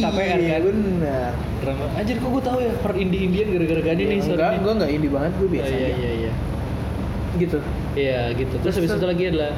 KPR 0.00 0.38
iya 0.40 0.56
kan. 0.56 0.60
benar 0.64 1.30
Drummer. 1.58 1.88
Anjir 1.92 2.16
kok 2.16 2.28
gue 2.30 2.42
tahu 2.42 2.58
ya 2.60 2.72
per 2.74 2.92
indie 2.96 3.20
indian 3.20 3.46
gara-gara 3.52 3.82
gani 3.84 4.02
nih 4.06 4.18
sorry 4.18 4.32
enggak 4.34 4.48
nih. 4.48 4.58
gue 4.58 4.72
enggak 4.72 4.90
indie 4.90 5.10
banget 5.12 5.32
gue 5.34 5.44
Oh, 5.44 5.50
biasa 5.52 5.68
iya 5.70 5.84
aja. 5.84 5.98
iya 5.98 6.10
iya. 6.16 6.32
gitu 7.36 7.58
Iya 7.94 8.20
gitu. 8.32 8.54
Terus 8.58 8.74
habis 8.76 8.90
itu 8.92 9.06
lagi 9.06 9.24
adalah 9.26 9.52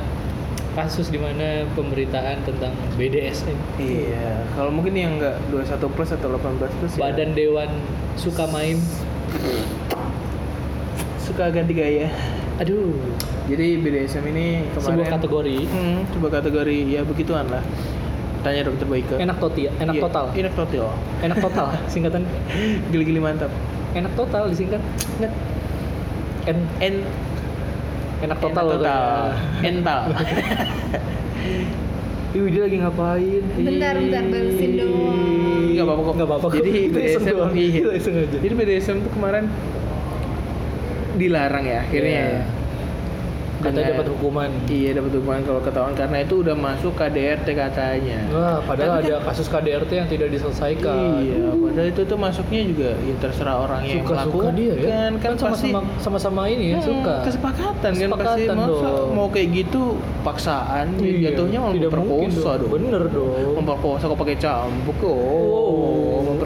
kasus 0.81 1.07
di 1.07 1.17
mana 1.17 1.47
pemberitaan 1.71 2.41
tentang 2.43 2.73
BDSM. 2.95 3.53
iya 3.77 4.41
kalau 4.53 4.71
mungkin 4.71 4.93
yang 4.93 5.13
enggak 5.15 5.37
21 5.49 5.77
plus 5.91 6.11
atau 6.11 6.29
18 6.31 6.57
plus 6.75 6.93
ya, 6.93 7.01
Badan 7.03 7.31
Dewan 7.33 7.71
suka 8.17 8.49
main. 8.49 8.81
suka 11.21 11.47
ganti 11.49 11.73
gaya 11.73 12.09
Aduh. 12.59 12.93
jadi 13.47 13.79
BDSM 13.79 14.25
ini 14.27 14.47
kemarin 14.71 14.85
Sebuah 14.97 15.09
kategori. 15.11 15.57
hmm, 15.65 15.99
sebuah 16.11 16.33
kategori 16.35 16.77
ya 16.89 17.01
begituan 17.03 17.47
lah 17.47 17.63
tanya 18.41 18.65
dokter 18.65 18.85
Boyke 18.85 19.15
Enak 19.15 19.37
toti, 19.37 19.69
enak 19.69 19.95
Iya, 19.95 20.03
total. 20.03 20.25
enak 20.35 20.55
total 20.55 20.87
Enak 21.21 21.39
total 21.39 21.67
singkatan. 21.93 22.23
gili-gili 22.89 23.21
mantap 23.21 23.53
Enak 23.91 24.15
total 24.15 24.47
disingkat. 24.47 24.79
Ingat, 25.19 25.33
En 26.47 26.57
en 26.81 26.95
enak 28.21 28.39
total 28.39 28.65
enak 28.67 28.71
loh. 28.71 28.79
total 28.79 29.05
ental 29.63 30.01
Ih, 32.31 32.47
dia 32.47 32.63
lagi 32.63 32.79
ngapain? 32.79 33.43
bentar 33.59 33.95
bentar 33.99 34.23
balesin 34.23 34.71
dong 34.79 35.19
Gak 35.71 35.83
apa-apa 35.83 36.03
kok. 36.03 36.15
Nggak 36.15 36.29
apa-apa 36.29 36.47
kok. 36.47 36.57
Jadi 36.61 36.71
BDSM 36.93 37.37
iya. 37.57 37.83
Jadi 38.37 38.55
BDSM 38.55 38.97
tuh 39.01 39.11
kemarin 39.11 39.45
dilarang 41.17 41.65
ya 41.65 41.79
akhirnya 41.83 42.23
Iya. 42.23 42.60
Ya. 43.61 43.65
Katanya 43.67 43.89
dapat 43.93 44.09
hukuman. 44.11 44.51
Iya 44.67 44.91
dapat 44.95 45.13
hukuman 45.13 45.41
kalau 45.43 45.61
ketahuan 45.61 45.95
karena 45.95 46.17
itu 46.19 46.35
udah 46.41 46.55
masuk 46.55 46.93
KDRT 46.95 47.49
katanya. 47.53 48.19
Wah, 48.31 48.59
padahal 48.61 48.91
Tapi 48.97 49.05
ada 49.07 49.17
kasus 49.23 49.47
KDRT 49.47 49.91
yang 49.95 50.09
tidak 50.09 50.29
diselesaikan. 50.31 50.97
Iya, 51.21 51.49
padahal 51.53 51.89
itu 51.89 52.03
tuh 52.03 52.17
masuknya 52.17 52.61
juga 52.65 52.91
ya 52.97 53.15
terserah 53.19 53.57
orang 53.61 53.81
yang 53.83 54.01
Suka-suka 54.01 54.25
melakukan 54.25 54.53
dia 54.55 54.73
ya. 54.73 54.85
kan, 54.87 55.11
kan 55.19 55.33
pasti 55.39 55.69
sama-sama 55.99 56.43
ini 56.47 56.65
ya, 56.67 56.77
Hmm, 56.77 56.89
suka. 56.89 57.15
kesepakatan 57.23 57.93
kan 57.93 58.09
pasti 58.17 58.43
masa 58.49 58.89
dong. 58.89 59.09
mau 59.13 59.29
kayak 59.29 59.49
gitu 59.55 59.83
paksaan 60.23 60.87
Iya, 60.97 61.31
jatuhnya 61.31 61.59
mau 61.59 61.71
tidak 61.71 61.91
mungkin 61.93 62.31
memperkosa 62.33 62.51
dong. 62.57 62.71
Bener 62.73 63.03
dong. 63.07 63.53
Memperkosa 63.55 64.05
kok 64.07 64.19
pakai 64.19 64.37
cambuk 64.37 64.99
oh, 65.03 65.13
Oh. 65.13 65.90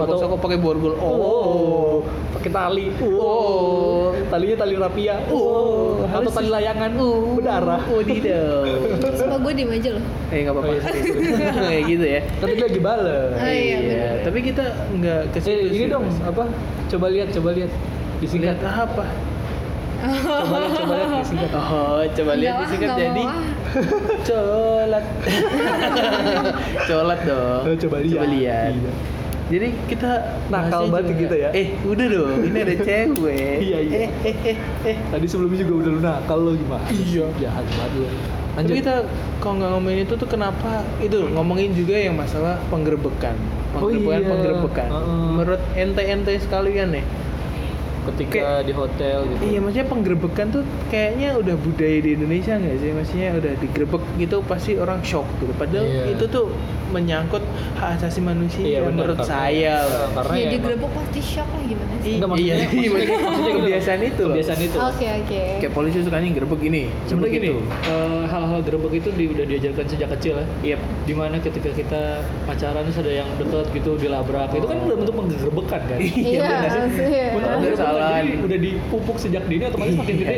Atau- 0.06 0.30
kok 0.30 0.40
pakai 0.40 0.58
borgol 0.58 0.94
oh, 0.94 1.14
Oh, 1.14 1.94
pakai 2.34 2.50
tali. 2.50 2.86
Oh. 3.00 4.12
talinya 4.26 4.56
tali 4.58 4.74
rapia. 4.74 5.16
Oh, 5.26 6.00
atau 6.00 6.20
harus- 6.22 6.34
tali 6.34 6.48
layangan. 6.48 6.90
Oh. 6.94 7.34
Berdarah. 7.34 7.80
oh 7.86 8.00
tidak 8.00 8.64
Sumpah 9.14 9.38
gue 9.38 9.52
diem 9.52 9.70
aja 9.70 9.88
loh. 9.92 10.04
eh 10.28 10.38
nggak 10.40 10.54
apa-apa 10.54 10.68
Oh, 10.68 10.74
iya, 10.74 11.50
kayak 11.68 11.82
gitu 11.86 12.04
ya 12.04 12.20
Tapi 12.36 12.52
dia 12.52 12.64
lagi 12.64 12.80
bales. 12.80 13.32
Ah, 13.34 13.48
iya, 13.48 13.76
bener. 13.78 14.14
tapi 14.22 14.38
kita 14.42 14.64
nggak 14.92 15.20
ke 15.30 15.38
Eh, 15.38 15.42
situ 15.42 15.74
ini 15.74 15.86
dong, 15.86 16.04
apa? 16.20 16.44
Coba 16.86 17.06
lihat, 17.08 17.28
coba 17.30 17.48
lihat. 17.52 17.70
Disingkat. 18.16 18.56
lihat 18.56 18.76
apa 18.80 19.04
Coba 20.04 20.56
lihat, 20.58 20.72
coba 20.76 20.94
lihat 20.94 21.10
disingkat. 21.18 21.50
Oh, 21.64 22.02
coba 22.06 22.32
lihat 22.34 22.54
disingkat 22.60 22.90
jadi 22.94 23.24
colat. 24.28 25.04
colat 26.84 27.20
dong. 27.24 27.62
Oh, 27.64 27.76
coba 27.78 27.96
lihat. 28.00 28.72
Jadi 29.44 29.68
kita 29.86 30.10
Nakal 30.48 30.88
banget 30.88 31.04
juga- 31.10 31.20
gitu 31.20 31.34
ya. 31.36 31.48
Eh, 31.52 31.68
udah 31.84 32.06
dong. 32.06 32.38
Ini 32.42 32.58
ada 32.60 32.74
cewek. 32.80 33.56
Iya, 33.66 33.78
iya. 33.78 33.96
Eh, 33.98 34.10
eh, 34.24 34.36
eh, 34.46 34.56
eh. 34.86 34.96
Tadi 35.06 35.26
sebelumnya 35.28 35.60
juga 35.60 35.74
udah 35.78 35.90
lu 35.90 36.00
nakal 36.00 36.38
lo 36.40 36.52
gimana? 36.54 36.84
Iya. 36.88 37.26
Jahat 37.36 37.64
banget 37.66 37.90
lu. 37.94 38.06
Tapi 38.54 38.70
kita 38.72 38.94
kalau 39.38 39.54
nggak 39.58 39.70
ngomongin 39.72 39.98
itu 40.00 40.14
tuh 40.14 40.28
kenapa 40.30 40.70
itu 40.98 41.18
ngomongin 41.28 41.74
juga 41.74 41.94
yang 41.94 42.14
masalah 42.14 42.56
penggerbekan. 42.66 43.34
Oh, 43.74 43.84
Penggerbekan, 43.84 44.16
iya. 44.16 44.28
penggerbekan. 44.30 44.88
Heeh. 44.88 45.28
Menurut 45.34 45.62
ente-ente 45.74 46.32
sekalian 46.38 46.88
nih, 46.94 47.04
ketika 48.06 48.38
Kayak- 48.54 48.64
di 48.64 48.72
hotel 48.72 49.18
gitu. 49.26 49.40
Iya, 49.44 49.58
maksudnya 49.58 49.86
penggerbekan 49.86 50.46
tuh 50.50 50.62
kayaknya 50.88 51.28
udah 51.34 51.56
budaya 51.56 51.98
di 51.98 52.10
Indonesia 52.12 52.52
nggak 52.54 52.76
sih? 52.76 52.90
Maksudnya 52.90 53.28
udah 53.34 53.52
digerebek 53.58 54.02
gitu 54.16 54.36
pasti 54.44 54.70
orang 54.74 55.00
shock 55.00 55.26
gitu. 55.38 55.52
Padahal 55.54 55.84
Iya. 55.84 56.04
itu 56.12 56.24
tuh 56.26 56.46
menyangkut 56.86 57.42
hak 57.74 57.98
asasi 57.98 58.20
manusia 58.20 58.62
Iya, 58.62 58.80
benar, 58.80 58.90
menurut 58.92 59.18
karena- 59.18 59.32
saya 59.34 59.74
loh. 59.82 60.06
Karena 60.14 60.32
Ya 60.32 60.38
ya 60.38 60.50
digerebek 60.52 60.90
pasti 60.92 61.20
shock 61.20 61.48
lah 61.48 61.62
gimana 61.64 61.92
sih? 61.98 62.12
Enggak, 62.14 62.28
maksudnya- 62.28 62.46
iya, 62.46 62.62
maksudnya- 62.62 62.90
maksudnya, 62.94 63.18
maksudnya 63.18 63.50
gitu. 63.50 63.58
kebiasaan 63.58 64.00
itu 64.04 64.24
kebiasaan 64.24 64.60
itu. 64.60 64.76
Oke 64.78 65.06
oke. 65.16 65.42
Kayak 65.58 65.72
polisi 65.74 65.98
sukanya 66.00 66.28
gerebek 66.30 66.60
ini. 66.62 66.82
Sebenarnya 67.04 67.32
gini, 67.34 67.48
gitu. 67.50 67.60
eh, 67.88 68.22
hal-hal 68.24 68.60
gerebek 68.62 68.92
itu 68.94 69.08
di, 69.10 69.24
udah 69.26 69.44
diajarkan 69.44 69.86
sejak 69.88 70.08
kecil 70.12 70.34
ya. 70.36 70.46
Yep. 70.64 70.80
Di 71.02 71.14
mana 71.14 71.36
ketika 71.36 71.70
kita 71.72 72.02
pacaran 72.44 72.82
terus 72.84 72.98
ada 73.00 73.12
yang 73.12 73.28
deket 73.34 73.66
gitu 73.72 73.90
dilabrak, 73.96 74.48
itu 74.52 74.64
kan 74.64 74.78
udah 74.80 74.96
bentuk 74.96 75.14
penggerebekan 75.14 75.80
kan. 75.82 75.98
Iya, 76.14 76.46
iya. 77.00 77.26
Kesalahan. 77.94 78.22
Jadi 78.24 78.42
udah 78.42 78.58
dipupuk 78.58 79.16
sejak 79.16 79.42
dini 79.46 79.62
otomatis 79.64 79.94
makin 79.94 80.14
gede 80.18 80.36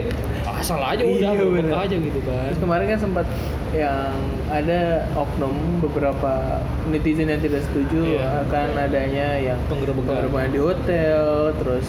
asal 0.56 0.80
aja 0.80 1.02
udah 1.04 1.30
Iya, 1.36 1.76
aja 1.76 1.96
gitu 1.96 2.20
kan. 2.24 2.48
Terus 2.48 2.60
kemarin 2.60 2.86
kan 2.88 2.98
sempat 2.98 3.26
yang 3.70 4.12
ada 4.48 4.80
oknum 5.12 5.54
beberapa 5.80 6.62
netizen 6.88 7.28
yang 7.28 7.42
tidak 7.42 7.60
setuju 7.66 8.16
Iya. 8.16 8.46
akan 8.48 8.68
adanya 8.78 9.28
yang 9.36 9.58
Penggerebekan. 9.68 10.48
di 10.48 10.60
hotel, 10.60 11.52
terus 11.60 11.86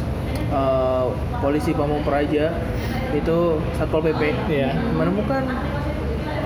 eh, 0.47 1.05
polisi 1.39 1.71
Pamung 1.71 2.03
Praja 2.03 2.51
itu 3.11 3.37
satpol 3.75 4.03
pp 4.03 4.21
Iya. 4.47 4.75
menemukan 4.93 5.43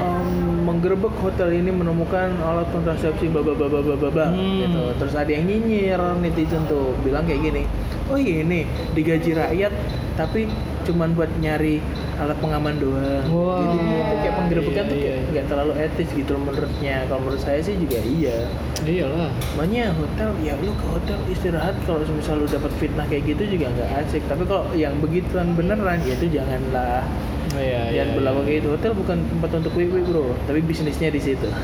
em, 0.02 0.28
menggerebek 0.62 1.14
hotel 1.22 1.54
ini 1.54 1.70
menemukan 1.70 2.34
alat 2.42 2.68
kontrasepsi 2.70 3.30
bla 3.30 3.42
bla 3.42 3.54
bla 3.56 3.70
bla, 4.10 4.28
Hmm. 4.28 4.66
gitu. 4.66 4.84
Terus 4.98 5.14
ada 5.14 5.30
yang 5.30 5.46
nyinyir 5.46 6.02
netizen 6.20 6.66
tuh 6.66 6.98
bilang 7.02 7.24
kayak 7.24 7.42
gini. 7.44 7.64
Oh 8.10 8.20
ini 8.20 8.66
digaji 8.92 9.32
rakyat 9.32 9.72
tapi 10.20 10.44
cuman 10.84 11.16
buat 11.16 11.32
nyari 11.40 11.80
alat 12.20 12.36
pengaman 12.38 12.76
doang. 12.76 13.24
Wah. 13.32 13.64
Jadi 13.64 13.78
itu 13.80 14.16
kayak 14.20 14.36
penggerebekan 14.36 14.84
tuh 14.84 14.98
Iya, 15.00 15.14
iya. 15.16 15.30
nggak 15.32 15.46
terlalu 15.48 15.74
etis 15.80 16.10
gitu 16.12 16.34
menurutnya. 16.36 16.96
Kalau 17.08 17.22
menurut 17.24 17.40
saya 17.40 17.60
sih 17.64 17.78
juga 17.80 18.00
iya. 18.04 18.38
Iyalah. 18.82 19.32
Makanya 19.56 19.96
hotel 19.96 20.30
ya 20.42 20.54
lu 20.60 20.74
ke 20.74 20.86
hotel 20.90 21.18
istirahat 21.26 21.78
kalau 21.86 22.04
misal 22.12 22.36
lu 22.36 22.46
dapat 22.46 22.72
fitnah 22.76 23.08
kayak 23.08 23.24
gitu 23.30 23.56
juga 23.56 23.72
nggak 23.72 23.90
asik. 24.04 24.22
Tapi 24.28 24.44
kalau 24.44 24.66
yang 24.76 24.98
begituan 25.00 25.56
beneran 25.56 26.02
ya 26.04 26.14
itu 26.14 26.28
janganlah. 26.32 27.08
Iya, 27.52 27.82
Jangan 27.92 28.08
iya, 28.08 28.16
berlaku 28.16 28.40
iya. 28.40 28.46
kayak 28.46 28.58
gitu. 28.58 28.68
Hotel 28.72 28.92
bukan 28.96 29.18
tempat 29.28 29.50
untuk 29.60 29.74
wiwi 29.76 30.02
bro, 30.04 30.26
tapi 30.48 30.60
bisnisnya 30.64 31.10
di 31.12 31.20
situ. 31.20 31.48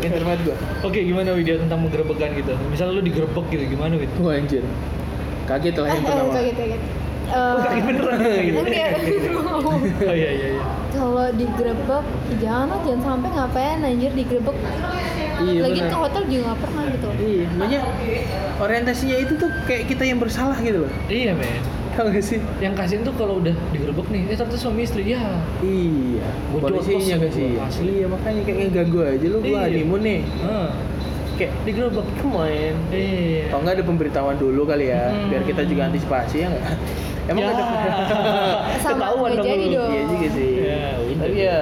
Internet 0.00 0.38
gua. 0.42 0.56
Oke, 0.80 1.04
gimana 1.04 1.36
Widya 1.36 1.60
tentang 1.60 1.84
menggerebekkan 1.84 2.32
gitu? 2.32 2.56
Misalnya 2.72 2.96
lu 2.96 3.02
digerebek 3.04 3.46
gitu, 3.52 3.64
gimana 3.68 4.00
Wid? 4.00 4.08
Wah 4.16 4.32
anjir. 4.32 4.64
Kaget 5.44 5.74
lah 5.76 5.88
yang 5.90 5.98
eh, 5.98 6.06
pertama. 6.08 6.32
kaget 6.32 6.56
kaget. 6.56 6.82
Eh, 7.30 7.54
Kaget 7.60 7.82
beneran 7.84 8.18
gitu. 8.48 9.30
Oh 9.60 10.14
iya 10.16 10.30
iya 10.32 10.48
iya. 10.56 10.62
Kalau 10.90 11.26
digerebek, 11.36 12.04
jangan 12.40 12.66
lah, 12.72 12.80
jangan 12.82 13.00
sampai 13.04 13.28
ngapain 13.30 13.78
anjir 13.84 14.12
digerebek. 14.16 14.56
Iya, 15.40 15.60
Lagi 15.64 15.80
benar. 15.80 15.90
ke 15.92 15.96
hotel 15.96 16.22
juga 16.28 16.42
nggak 16.52 16.60
pernah 16.64 16.82
gitu. 16.88 17.08
Iya, 17.16 17.44
makanya 17.56 17.80
orientasinya 18.60 19.16
itu 19.16 19.32
tuh 19.36 19.50
kayak 19.64 19.84
kita 19.88 20.02
yang 20.04 20.18
bersalah 20.20 20.56
gitu 20.60 20.84
loh. 20.84 20.92
Iya 21.08 21.32
men. 21.32 21.60
Tahu 21.90 22.06
gak 22.08 22.22
sih? 22.22 22.38
Yang 22.58 22.74
kasihan 22.76 23.02
tuh 23.02 23.14
kalau 23.14 23.34
udah 23.36 23.54
digerebek 23.70 24.06
nih, 24.08 24.22
eh 24.24 24.34
ternyata 24.34 24.56
suami 24.56 24.82
istri 24.82 25.02
ya. 25.06 25.20
Iya. 25.60 26.28
Gua 26.48 26.60
Polisinya 26.64 27.14
gak 27.18 27.32
sih? 27.32 27.48
asli. 27.56 27.84
Iya, 27.92 28.06
makanya 28.06 28.40
kayak 28.42 28.58
ngeganggu 28.64 29.00
aja 29.02 29.26
lu 29.26 29.38
gua 29.38 29.60
Iya. 29.66 29.82
nih. 29.84 30.20
Kayak 31.32 31.52
digerebek 31.64 32.08
on. 32.22 32.74
iya. 32.90 33.44
Kalau 33.48 33.60
nggak 33.60 33.74
ada 33.74 33.84
pemberitahuan 33.84 34.36
dulu 34.36 34.62
kali 34.64 34.86
ya, 34.86 35.08
Hmm. 35.08 35.28
biar 35.28 35.42
kita 35.42 35.62
juga 35.64 35.82
antisipasi 35.86 36.36
ya 36.38 36.48
nggak? 36.48 36.64
Emang 37.30 37.42
ya. 37.42 37.50
ada 37.50 37.62
Sama 38.84 38.96
Ketahuan 39.08 39.30
dong 39.32 39.46
jadi 39.46 39.64
lu. 39.64 39.74
dong. 39.74 39.90
Iya 39.90 40.02
juga 40.06 40.28
sih. 40.30 40.50
Ya. 40.58 40.86
Tapi 41.16 41.38
ya 41.38 41.58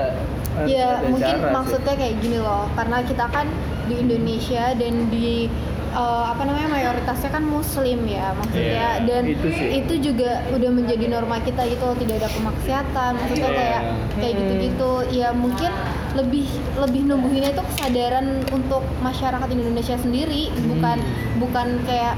Ya 0.58 0.88
mungkin 1.04 1.22
cara 1.22 1.38
sih. 1.40 1.54
maksudnya 1.54 1.94
kayak 1.94 2.14
gini 2.18 2.38
loh, 2.38 2.66
karena 2.74 2.98
kita 3.00 3.26
kan 3.28 3.46
di 3.86 3.94
Indonesia 3.96 4.74
dan 4.74 4.94
di 5.08 5.46
eh, 5.90 6.24
apa 6.26 6.42
namanya 6.42 6.68
mayoritasnya 6.68 7.30
kan 7.30 7.42
Muslim 7.42 7.98
ya 8.04 8.32
maksudnya 8.32 8.66
Iya, 8.68 8.90
dan 9.04 9.22
itu 9.26 9.48
sih. 9.48 9.68
itu 9.78 9.94
juga 10.02 10.30
udah 10.48 10.70
menjadi 10.70 11.04
norma 11.06 11.36
kita 11.38 11.64
gitu 11.64 11.82
loh, 11.82 11.96
tidak 11.96 12.14
ada 12.18 12.30
kemaksiatan, 12.30 13.10
maksudnya 13.14 13.46
Iya. 13.46 13.58
kayak 13.58 13.80
kayak 14.14 14.32
Hmm. 14.32 14.40
gitu-gitu. 14.40 14.92
Ya 15.10 15.28
mungkin 15.30 15.72
lebih 16.14 16.46
lebih 16.76 17.02
numbuhinnya 17.04 17.50
itu 17.50 17.62
kesadaran 17.64 18.26
untuk 18.48 18.82
masyarakat 18.98 19.48
Indonesia 19.48 19.96
sendiri, 19.96 20.48
bukan 20.66 20.98
bukan 21.38 21.66
kayak 21.82 22.14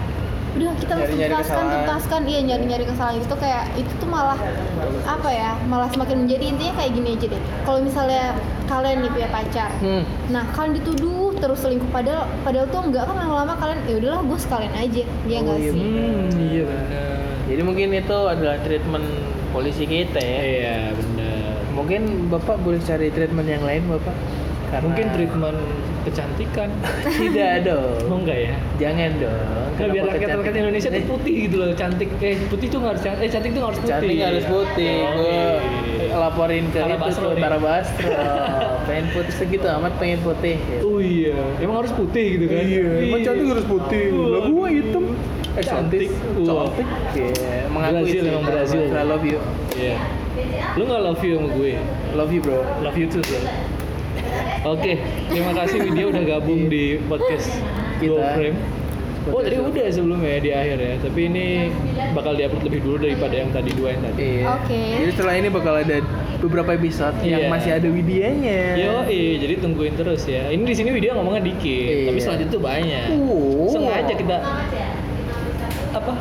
udah 0.51 0.75
kita 0.77 0.93
harus 0.93 1.09
tuntaskan 1.09 1.39
kesalahan. 1.47 1.71
tuntaskan 1.79 2.21
iya 2.27 2.41
nyari-nyari 2.43 2.83
kesalahan 2.83 3.23
itu 3.23 3.37
kayak 3.39 3.71
itu 3.77 3.93
tuh 3.97 4.09
malah 4.09 4.35
apa 5.07 5.31
ya 5.31 5.55
malah 5.65 5.87
semakin 5.87 6.27
menjadi 6.27 6.45
intinya 6.51 6.75
kayak 6.75 6.91
gini 6.91 7.09
aja 7.15 7.27
deh 7.29 7.43
kalau 7.63 7.79
misalnya 7.79 8.35
kalian 8.67 8.99
nih 8.99 9.11
punya 9.11 9.29
pacar 9.31 9.71
Hmm. 9.79 10.03
nah 10.27 10.43
kalian 10.51 10.75
dituduh 10.75 11.30
terus 11.41 11.59
selingkuh 11.59 11.89
padahal 11.89 12.23
padahal 12.41 12.67
tuh 12.67 12.81
enggak 12.85 13.05
kan 13.05 13.17
lama-lama 13.17 13.57
kalian 13.57 13.81
ya 13.85 13.95
udahlah 13.97 14.21
gue 14.23 14.39
sekalian 14.39 14.75
aja 14.75 15.03
ya 15.25 15.37
Oh, 15.37 15.43
enggak 15.43 15.59
iya, 15.59 15.71
sih 15.71 15.81
Hmm, 15.81 16.29
iya 16.39 16.63
benar. 16.65 17.19
Jadi 17.51 17.63
mungkin 17.65 17.89
itu 17.91 18.19
adalah 18.25 18.57
treatment 18.63 19.07
polisi 19.51 19.83
kita 19.83 20.21
ya. 20.21 20.39
Iya 20.39 20.77
benar. 20.95 21.51
Mungkin 21.75 22.01
bapak 22.29 22.57
boleh 22.61 22.79
cari 22.79 23.11
treatment 23.11 23.49
yang 23.49 23.65
lain 23.65 23.83
bapak. 23.89 24.15
Karena 24.71 24.87
Mungkin 24.87 25.07
treatment 25.11 25.59
kecantikan. 26.01 26.69
tidak 27.21 27.67
dong. 27.67 27.99
Oh 28.07 28.19
enggak 28.23 28.39
ya? 28.39 28.55
Jangan 28.79 29.11
dong. 29.19 29.35
Nah, 29.35 29.67
Kenapa 29.75 29.93
biar 29.97 30.05
rakyat 30.13 30.29
rakyat 30.37 30.57
Indonesia 30.57 30.89
tuh 30.89 31.01
Eh, 31.01 31.09
putih 31.09 31.35
gitu 31.49 31.57
loh, 31.59 31.69
cantik. 31.75 32.09
Eh 32.21 32.37
putih 32.47 32.67
tuh 32.69 32.79
nggak 32.79 32.93
harus 32.95 33.03
cantik, 33.03 33.25
eh 33.25 33.31
cantik 33.33 33.51
tuh 33.51 33.59
nggak 33.59 33.71
harus 33.73 33.81
putih. 33.81 33.93
Cantik 33.97 34.17
harus 34.23 34.45
putih. 34.47 34.93
Oh, 34.95 35.11
Gue 35.11 35.27
iya. 35.27 35.51
Laporin 36.21 36.65
ke 36.69 36.79
Tara 36.85 36.93
itu 36.93 37.01
Basro 37.01 37.29
tuh. 37.33 37.41
Tara 37.41 37.59
Basro. 37.59 38.11
pengen 38.89 39.07
putih 39.17 39.33
segitu 39.33 39.67
amat 39.81 39.93
pengen 39.97 40.21
putih. 40.21 40.57
gitu. 40.61 40.83
Oh 40.85 40.99
iya, 41.01 41.41
emang 41.65 41.81
harus 41.81 41.93
putih 41.97 42.27
gitu 42.37 42.45
kan? 42.53 42.65
emang 42.69 43.21
cantik 43.25 43.47
harus 43.49 43.67
putih. 43.67 44.05
Lah 44.13 44.41
gua 44.53 44.67
hitam. 44.69 45.05
Eh 45.51 45.65
Cantik. 45.67 46.15
cantik. 46.47 46.87
Yeah. 47.19 47.67
Mengakui 47.75 48.07
Brazil, 48.07 48.23
sih. 48.23 48.31
emang 48.31 48.45
Brazil. 48.47 48.83
I 48.87 49.03
love 49.03 49.25
you. 49.27 49.39
Iya. 49.75 49.97
Lu 50.79 50.83
nggak 50.87 51.01
love 51.03 51.23
you 51.27 51.35
sama 51.43 51.49
gue? 51.59 51.73
Love 52.15 52.31
you 52.31 52.41
bro. 52.41 52.63
Love 52.87 52.95
you 52.95 53.07
too, 53.11 53.23
bro. 53.27 53.41
Oke, 54.77 55.01
terima 55.33 55.53
kasih 55.57 55.83
Widya 55.89 56.05
udah 56.13 56.23
gabung 56.23 56.71
di 56.71 57.01
podcast 57.09 57.51
Kita. 57.99 58.15
Go 58.15 58.23
Frame. 58.37 58.80
Oh 59.29 59.45
tadi 59.45 59.61
udah 59.61 59.85
sebelumnya 59.93 60.41
di 60.41 60.49
akhir 60.49 60.79
ya, 60.81 60.95
tapi 60.97 61.21
ini 61.29 61.69
bakal 62.17 62.33
diupload 62.33 62.65
lebih 62.65 62.81
dulu 62.81 62.97
daripada 63.05 63.35
yang 63.37 63.53
tadi 63.53 63.71
dua 63.77 63.89
yang 63.93 64.03
tadi. 64.03 64.23
Iya. 64.41 64.45
Oke. 64.57 64.81
Jadi 64.97 65.11
setelah 65.13 65.35
ini 65.37 65.49
bakal 65.53 65.75
ada 65.77 65.97
beberapa 66.41 66.71
episode 66.73 67.17
yang 67.21 67.45
Iya. 67.45 67.53
masih 67.53 67.71
ada 67.77 67.89
Widianya. 67.93 68.61
Yo, 68.81 69.05
jadi 69.37 69.55
tungguin 69.61 69.93
terus 69.93 70.25
ya. 70.25 70.49
Ini 70.49 70.65
di 70.65 70.73
sini 70.73 70.89
video 70.89 71.21
ngomongnya 71.21 71.45
dikit, 71.45 71.69
Iya. 71.69 72.07
tapi 72.09 72.19
selanjutnya 72.19 72.49
tuh 72.49 72.63
banyak. 72.65 73.07
Oh. 73.21 73.69
Sengaja 73.69 74.15
kita 74.17 74.37
apa? 75.93 76.13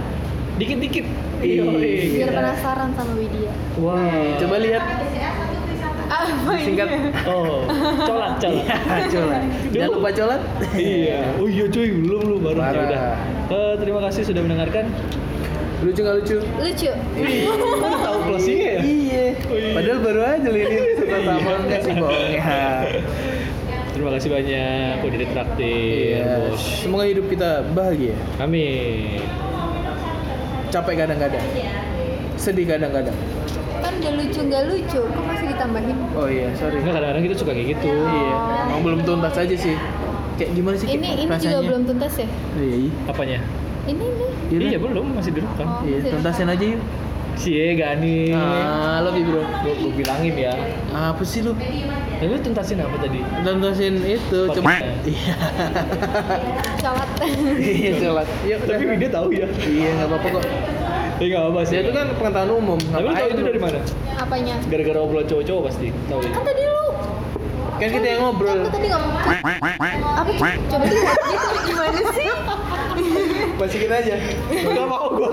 Dikit-dikit. 0.60 1.06
Iya. 1.40 1.64
Biar 1.72 2.30
penasaran 2.36 2.90
sama 2.92 3.16
Widya. 3.16 3.52
Wah. 3.80 3.96
Nih, 3.96 4.36
Coba 4.44 4.56
lihat 4.60 4.84
Apa 6.30 6.52
ini? 6.54 6.66
singkat. 6.66 6.88
Oh, 7.26 7.66
colak 8.00 8.32
colak. 8.38 8.66
Iya, 8.70 9.06
colat. 9.10 9.42
Jangan 9.70 9.90
lupa 9.92 10.10
colat. 10.12 10.42
iya. 10.76 11.20
Oh 11.36 11.48
iya 11.48 11.66
cuy, 11.68 11.90
belum 11.92 12.22
belum 12.22 12.42
baru 12.46 12.60
ya 12.62 12.82
udah. 12.86 13.04
Eh, 13.50 13.74
terima 13.78 14.00
kasih 14.06 14.22
sudah 14.24 14.42
mendengarkan. 14.42 14.86
Lucu 15.80 16.00
nggak 16.04 16.16
lucu? 16.20 16.38
Lucu. 16.60 16.92
Udah 16.92 18.00
tahu 18.04 18.18
closingnya 18.28 18.70
ya? 18.70 18.82
Iya. 18.84 19.26
Oh, 19.48 19.56
iya. 19.56 19.72
Padahal 19.74 20.00
baru 20.04 20.22
aja 20.22 20.50
ini 20.52 20.78
suka 20.94 21.18
sama 21.24 21.52
enggak 21.58 21.82
sih 21.82 21.94
bohongnya. 21.96 22.60
Terima 23.90 24.10
kasih 24.16 24.30
banyak 24.30 24.96
udah 25.02 25.18
ditraktir, 25.18 26.20
Iya. 26.20 26.36
bos. 26.46 26.64
Semoga 26.84 27.04
hidup 27.04 27.26
kita 27.28 27.50
bahagia. 27.72 28.16
Amin. 28.38 29.24
Capek 30.70 30.96
kadang-kadang. 31.00 31.44
Sedih 32.36 32.64
kadang-kadang. 32.64 33.16
Kan 34.00 34.16
udah 34.16 34.24
lucu 34.24 34.40
nggak 34.48 34.64
lucu, 34.72 35.02
kok 35.12 35.24
masih 35.28 35.46
ditambahin? 35.52 35.98
Oh 36.16 36.28
iya, 36.32 36.48
sorry. 36.56 36.80
Enggak 36.80 36.96
kadang-kadang 37.04 37.24
kita 37.28 37.36
suka 37.36 37.52
kayak 37.52 37.68
gitu. 37.76 37.92
Iya. 37.92 38.36
Emang 38.72 38.82
belum 38.88 39.00
tuntas 39.04 39.36
aja 39.36 39.56
sih. 39.60 39.76
Kayak 40.40 40.52
gimana 40.56 40.76
sih? 40.80 40.88
Ini 40.88 40.96
ini 40.96 41.24
juga 41.28 41.36
rasanya? 41.36 41.68
belum 41.68 41.82
tuntas 41.84 42.14
ya? 42.16 42.28
Iya. 42.56 42.76
iya. 42.80 42.92
Apanya? 43.12 43.40
Ini 43.92 44.06
nih. 44.08 44.32
Yaudah. 44.56 44.70
Iya 44.72 44.78
belum, 44.80 45.06
masih 45.20 45.32
direkam. 45.36 45.68
Oh. 45.68 45.84
Iya, 45.84 45.98
masih 46.00 46.12
tuntasin 46.16 46.48
aja 46.48 46.64
yuk. 46.64 46.82
Cie 47.40 47.68
Gani. 47.76 48.32
Ah, 48.36 49.00
lebih 49.04 49.24
bro. 49.28 49.44
Gue 49.68 49.74
gue 49.76 49.92
bilangin 50.00 50.36
ya. 50.36 50.56
Apa 50.96 51.24
sih 51.28 51.44
lu? 51.44 51.52
Nah, 51.60 52.24
lu 52.24 52.36
tuntasin 52.40 52.80
apa 52.80 52.96
tadi? 53.04 53.20
Tuntasin 53.20 53.96
itu 54.04 54.40
cuma 54.56 54.80
Iya. 55.12 55.36
Colat. 56.80 57.10
Iya, 57.60 57.92
colat. 58.00 58.28
Iya, 58.48 58.56
Tapi 58.64 58.84
dia 58.96 59.12
tahu 59.12 59.28
ya. 59.36 59.48
Iya, 59.60 59.90
nggak 60.00 60.08
apa-apa 60.08 60.28
kok. 60.40 60.44
Tapi 61.20 61.36
nggak 61.36 61.52
apa 61.52 61.62
sih. 61.68 61.76
Dia 61.76 61.84
itu 61.84 61.92
kan 61.92 62.08
pengetahuan 62.16 62.52
umum. 62.64 62.80
Tapi 62.80 63.04
lu 63.04 63.12
tahu 63.12 63.28
itu 63.28 63.44
dari 63.44 63.60
mana? 63.60 63.80
Apanya? 64.16 64.56
Gara-gara 64.72 65.00
obrolan 65.04 65.28
cowok-cowok 65.28 65.62
pasti. 65.68 65.92
Tahu 66.08 66.20
ya. 66.24 66.32
Kan 66.32 66.44
tadi 66.48 66.64
lu. 66.64 66.86
Kan 67.76 67.90
kita 67.92 68.08
yang 68.08 68.22
ngobrol. 68.24 68.56
Aku 68.64 68.72
tadi 68.72 68.88
ngomong. 68.88 69.14
Apa 69.20 70.32
tuh? 70.32 70.40
Coba 70.72 70.86
gitu 70.88 71.48
gimana 71.68 72.00
sih? 72.16 72.32
Masukin 73.60 73.92
aja. 73.92 74.16
Gak 74.48 74.88
mau 74.88 75.12
gue. 75.12 75.30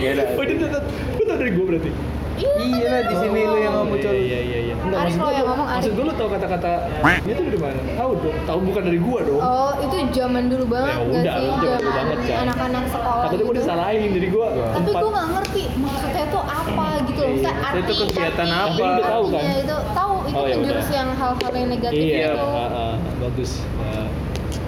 Ya 0.00 0.10
udah. 0.16 0.26
Oh 0.40 1.24
tahu 1.28 1.36
dari 1.36 1.52
gue 1.52 1.64
berarti. 1.68 1.90
Iya 2.36 2.86
lah 2.86 3.02
di 3.02 3.14
sini 3.16 3.40
lu 3.42 3.56
yang 3.56 3.74
ngomong 3.74 3.96
Iya 3.96 4.04
cowok. 4.04 4.16
iya 4.20 4.38
iya. 4.40 4.58
iya. 4.62 4.74
Enggak, 4.76 4.98
Arif 4.98 5.08
maksud 5.08 5.18
lo 5.18 5.24
gua 5.24 5.32
yang 5.32 5.46
ngomong, 5.46 5.66
Arif. 5.66 5.76
Maksud 5.76 5.92
gue 5.92 6.04
lu 6.04 6.14
tahu 6.14 6.28
kata-kata 6.30 6.70
ini 7.18 7.32
tuh 7.32 7.44
dari 7.44 7.58
mana? 7.58 7.78
Tahu 7.92 8.10
dong. 8.16 8.36
Tahu 8.44 8.58
bukan 8.62 8.82
dari 8.84 8.98
gua 8.98 9.20
dong. 9.20 9.40
Oh, 9.40 9.72
itu 9.78 9.94
zaman 10.12 10.42
dulu 10.46 10.64
banget 10.68 10.92
Ya 10.92 11.00
udah, 11.00 11.16
sih? 11.16 11.26
zaman 11.26 11.56
dulu 11.56 11.88
banget, 11.88 12.18
kan. 12.22 12.36
anak-anak 12.44 12.84
sekolah. 12.86 13.22
Takutnya 13.22 13.42
gue 13.42 13.48
gitu. 13.48 13.60
disalahin 13.60 14.10
dari 14.12 14.28
gua. 14.28 14.46
Tapi 14.70 14.90
gue 14.92 15.10
nggak 15.10 15.28
ngerti 15.32 15.64
maksudnya 15.76 16.24
tuh 16.28 16.42
apa 16.44 16.86
gitu 17.02 17.20
loh. 17.20 17.34
Iya, 17.36 17.50
arti, 17.56 17.78
itu 17.78 17.92
kegiatan 17.98 18.46
arti- 18.46 18.54
apa? 18.54 18.66
Tapi 18.66 18.78
lu 18.78 18.92
udah 18.92 19.06
tahu 19.06 19.24
kan? 19.24 19.34
artinya 19.36 19.56
itu 19.56 19.76
tahu 19.90 20.14
itu 20.22 20.36
Oh, 20.36 20.44
ya 20.44 20.54
udah. 20.56 20.84
yang 20.92 21.08
hal-hal 21.12 21.52
yang 21.52 21.68
negatif 21.68 22.02
Iya, 22.04 22.28
itu. 22.28 22.46
ah, 22.46 22.94
bagus. 23.18 23.50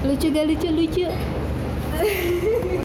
Lucu 0.01 0.27
gak 0.31 0.45
lucu 0.47 0.69
lucu. 0.73 1.07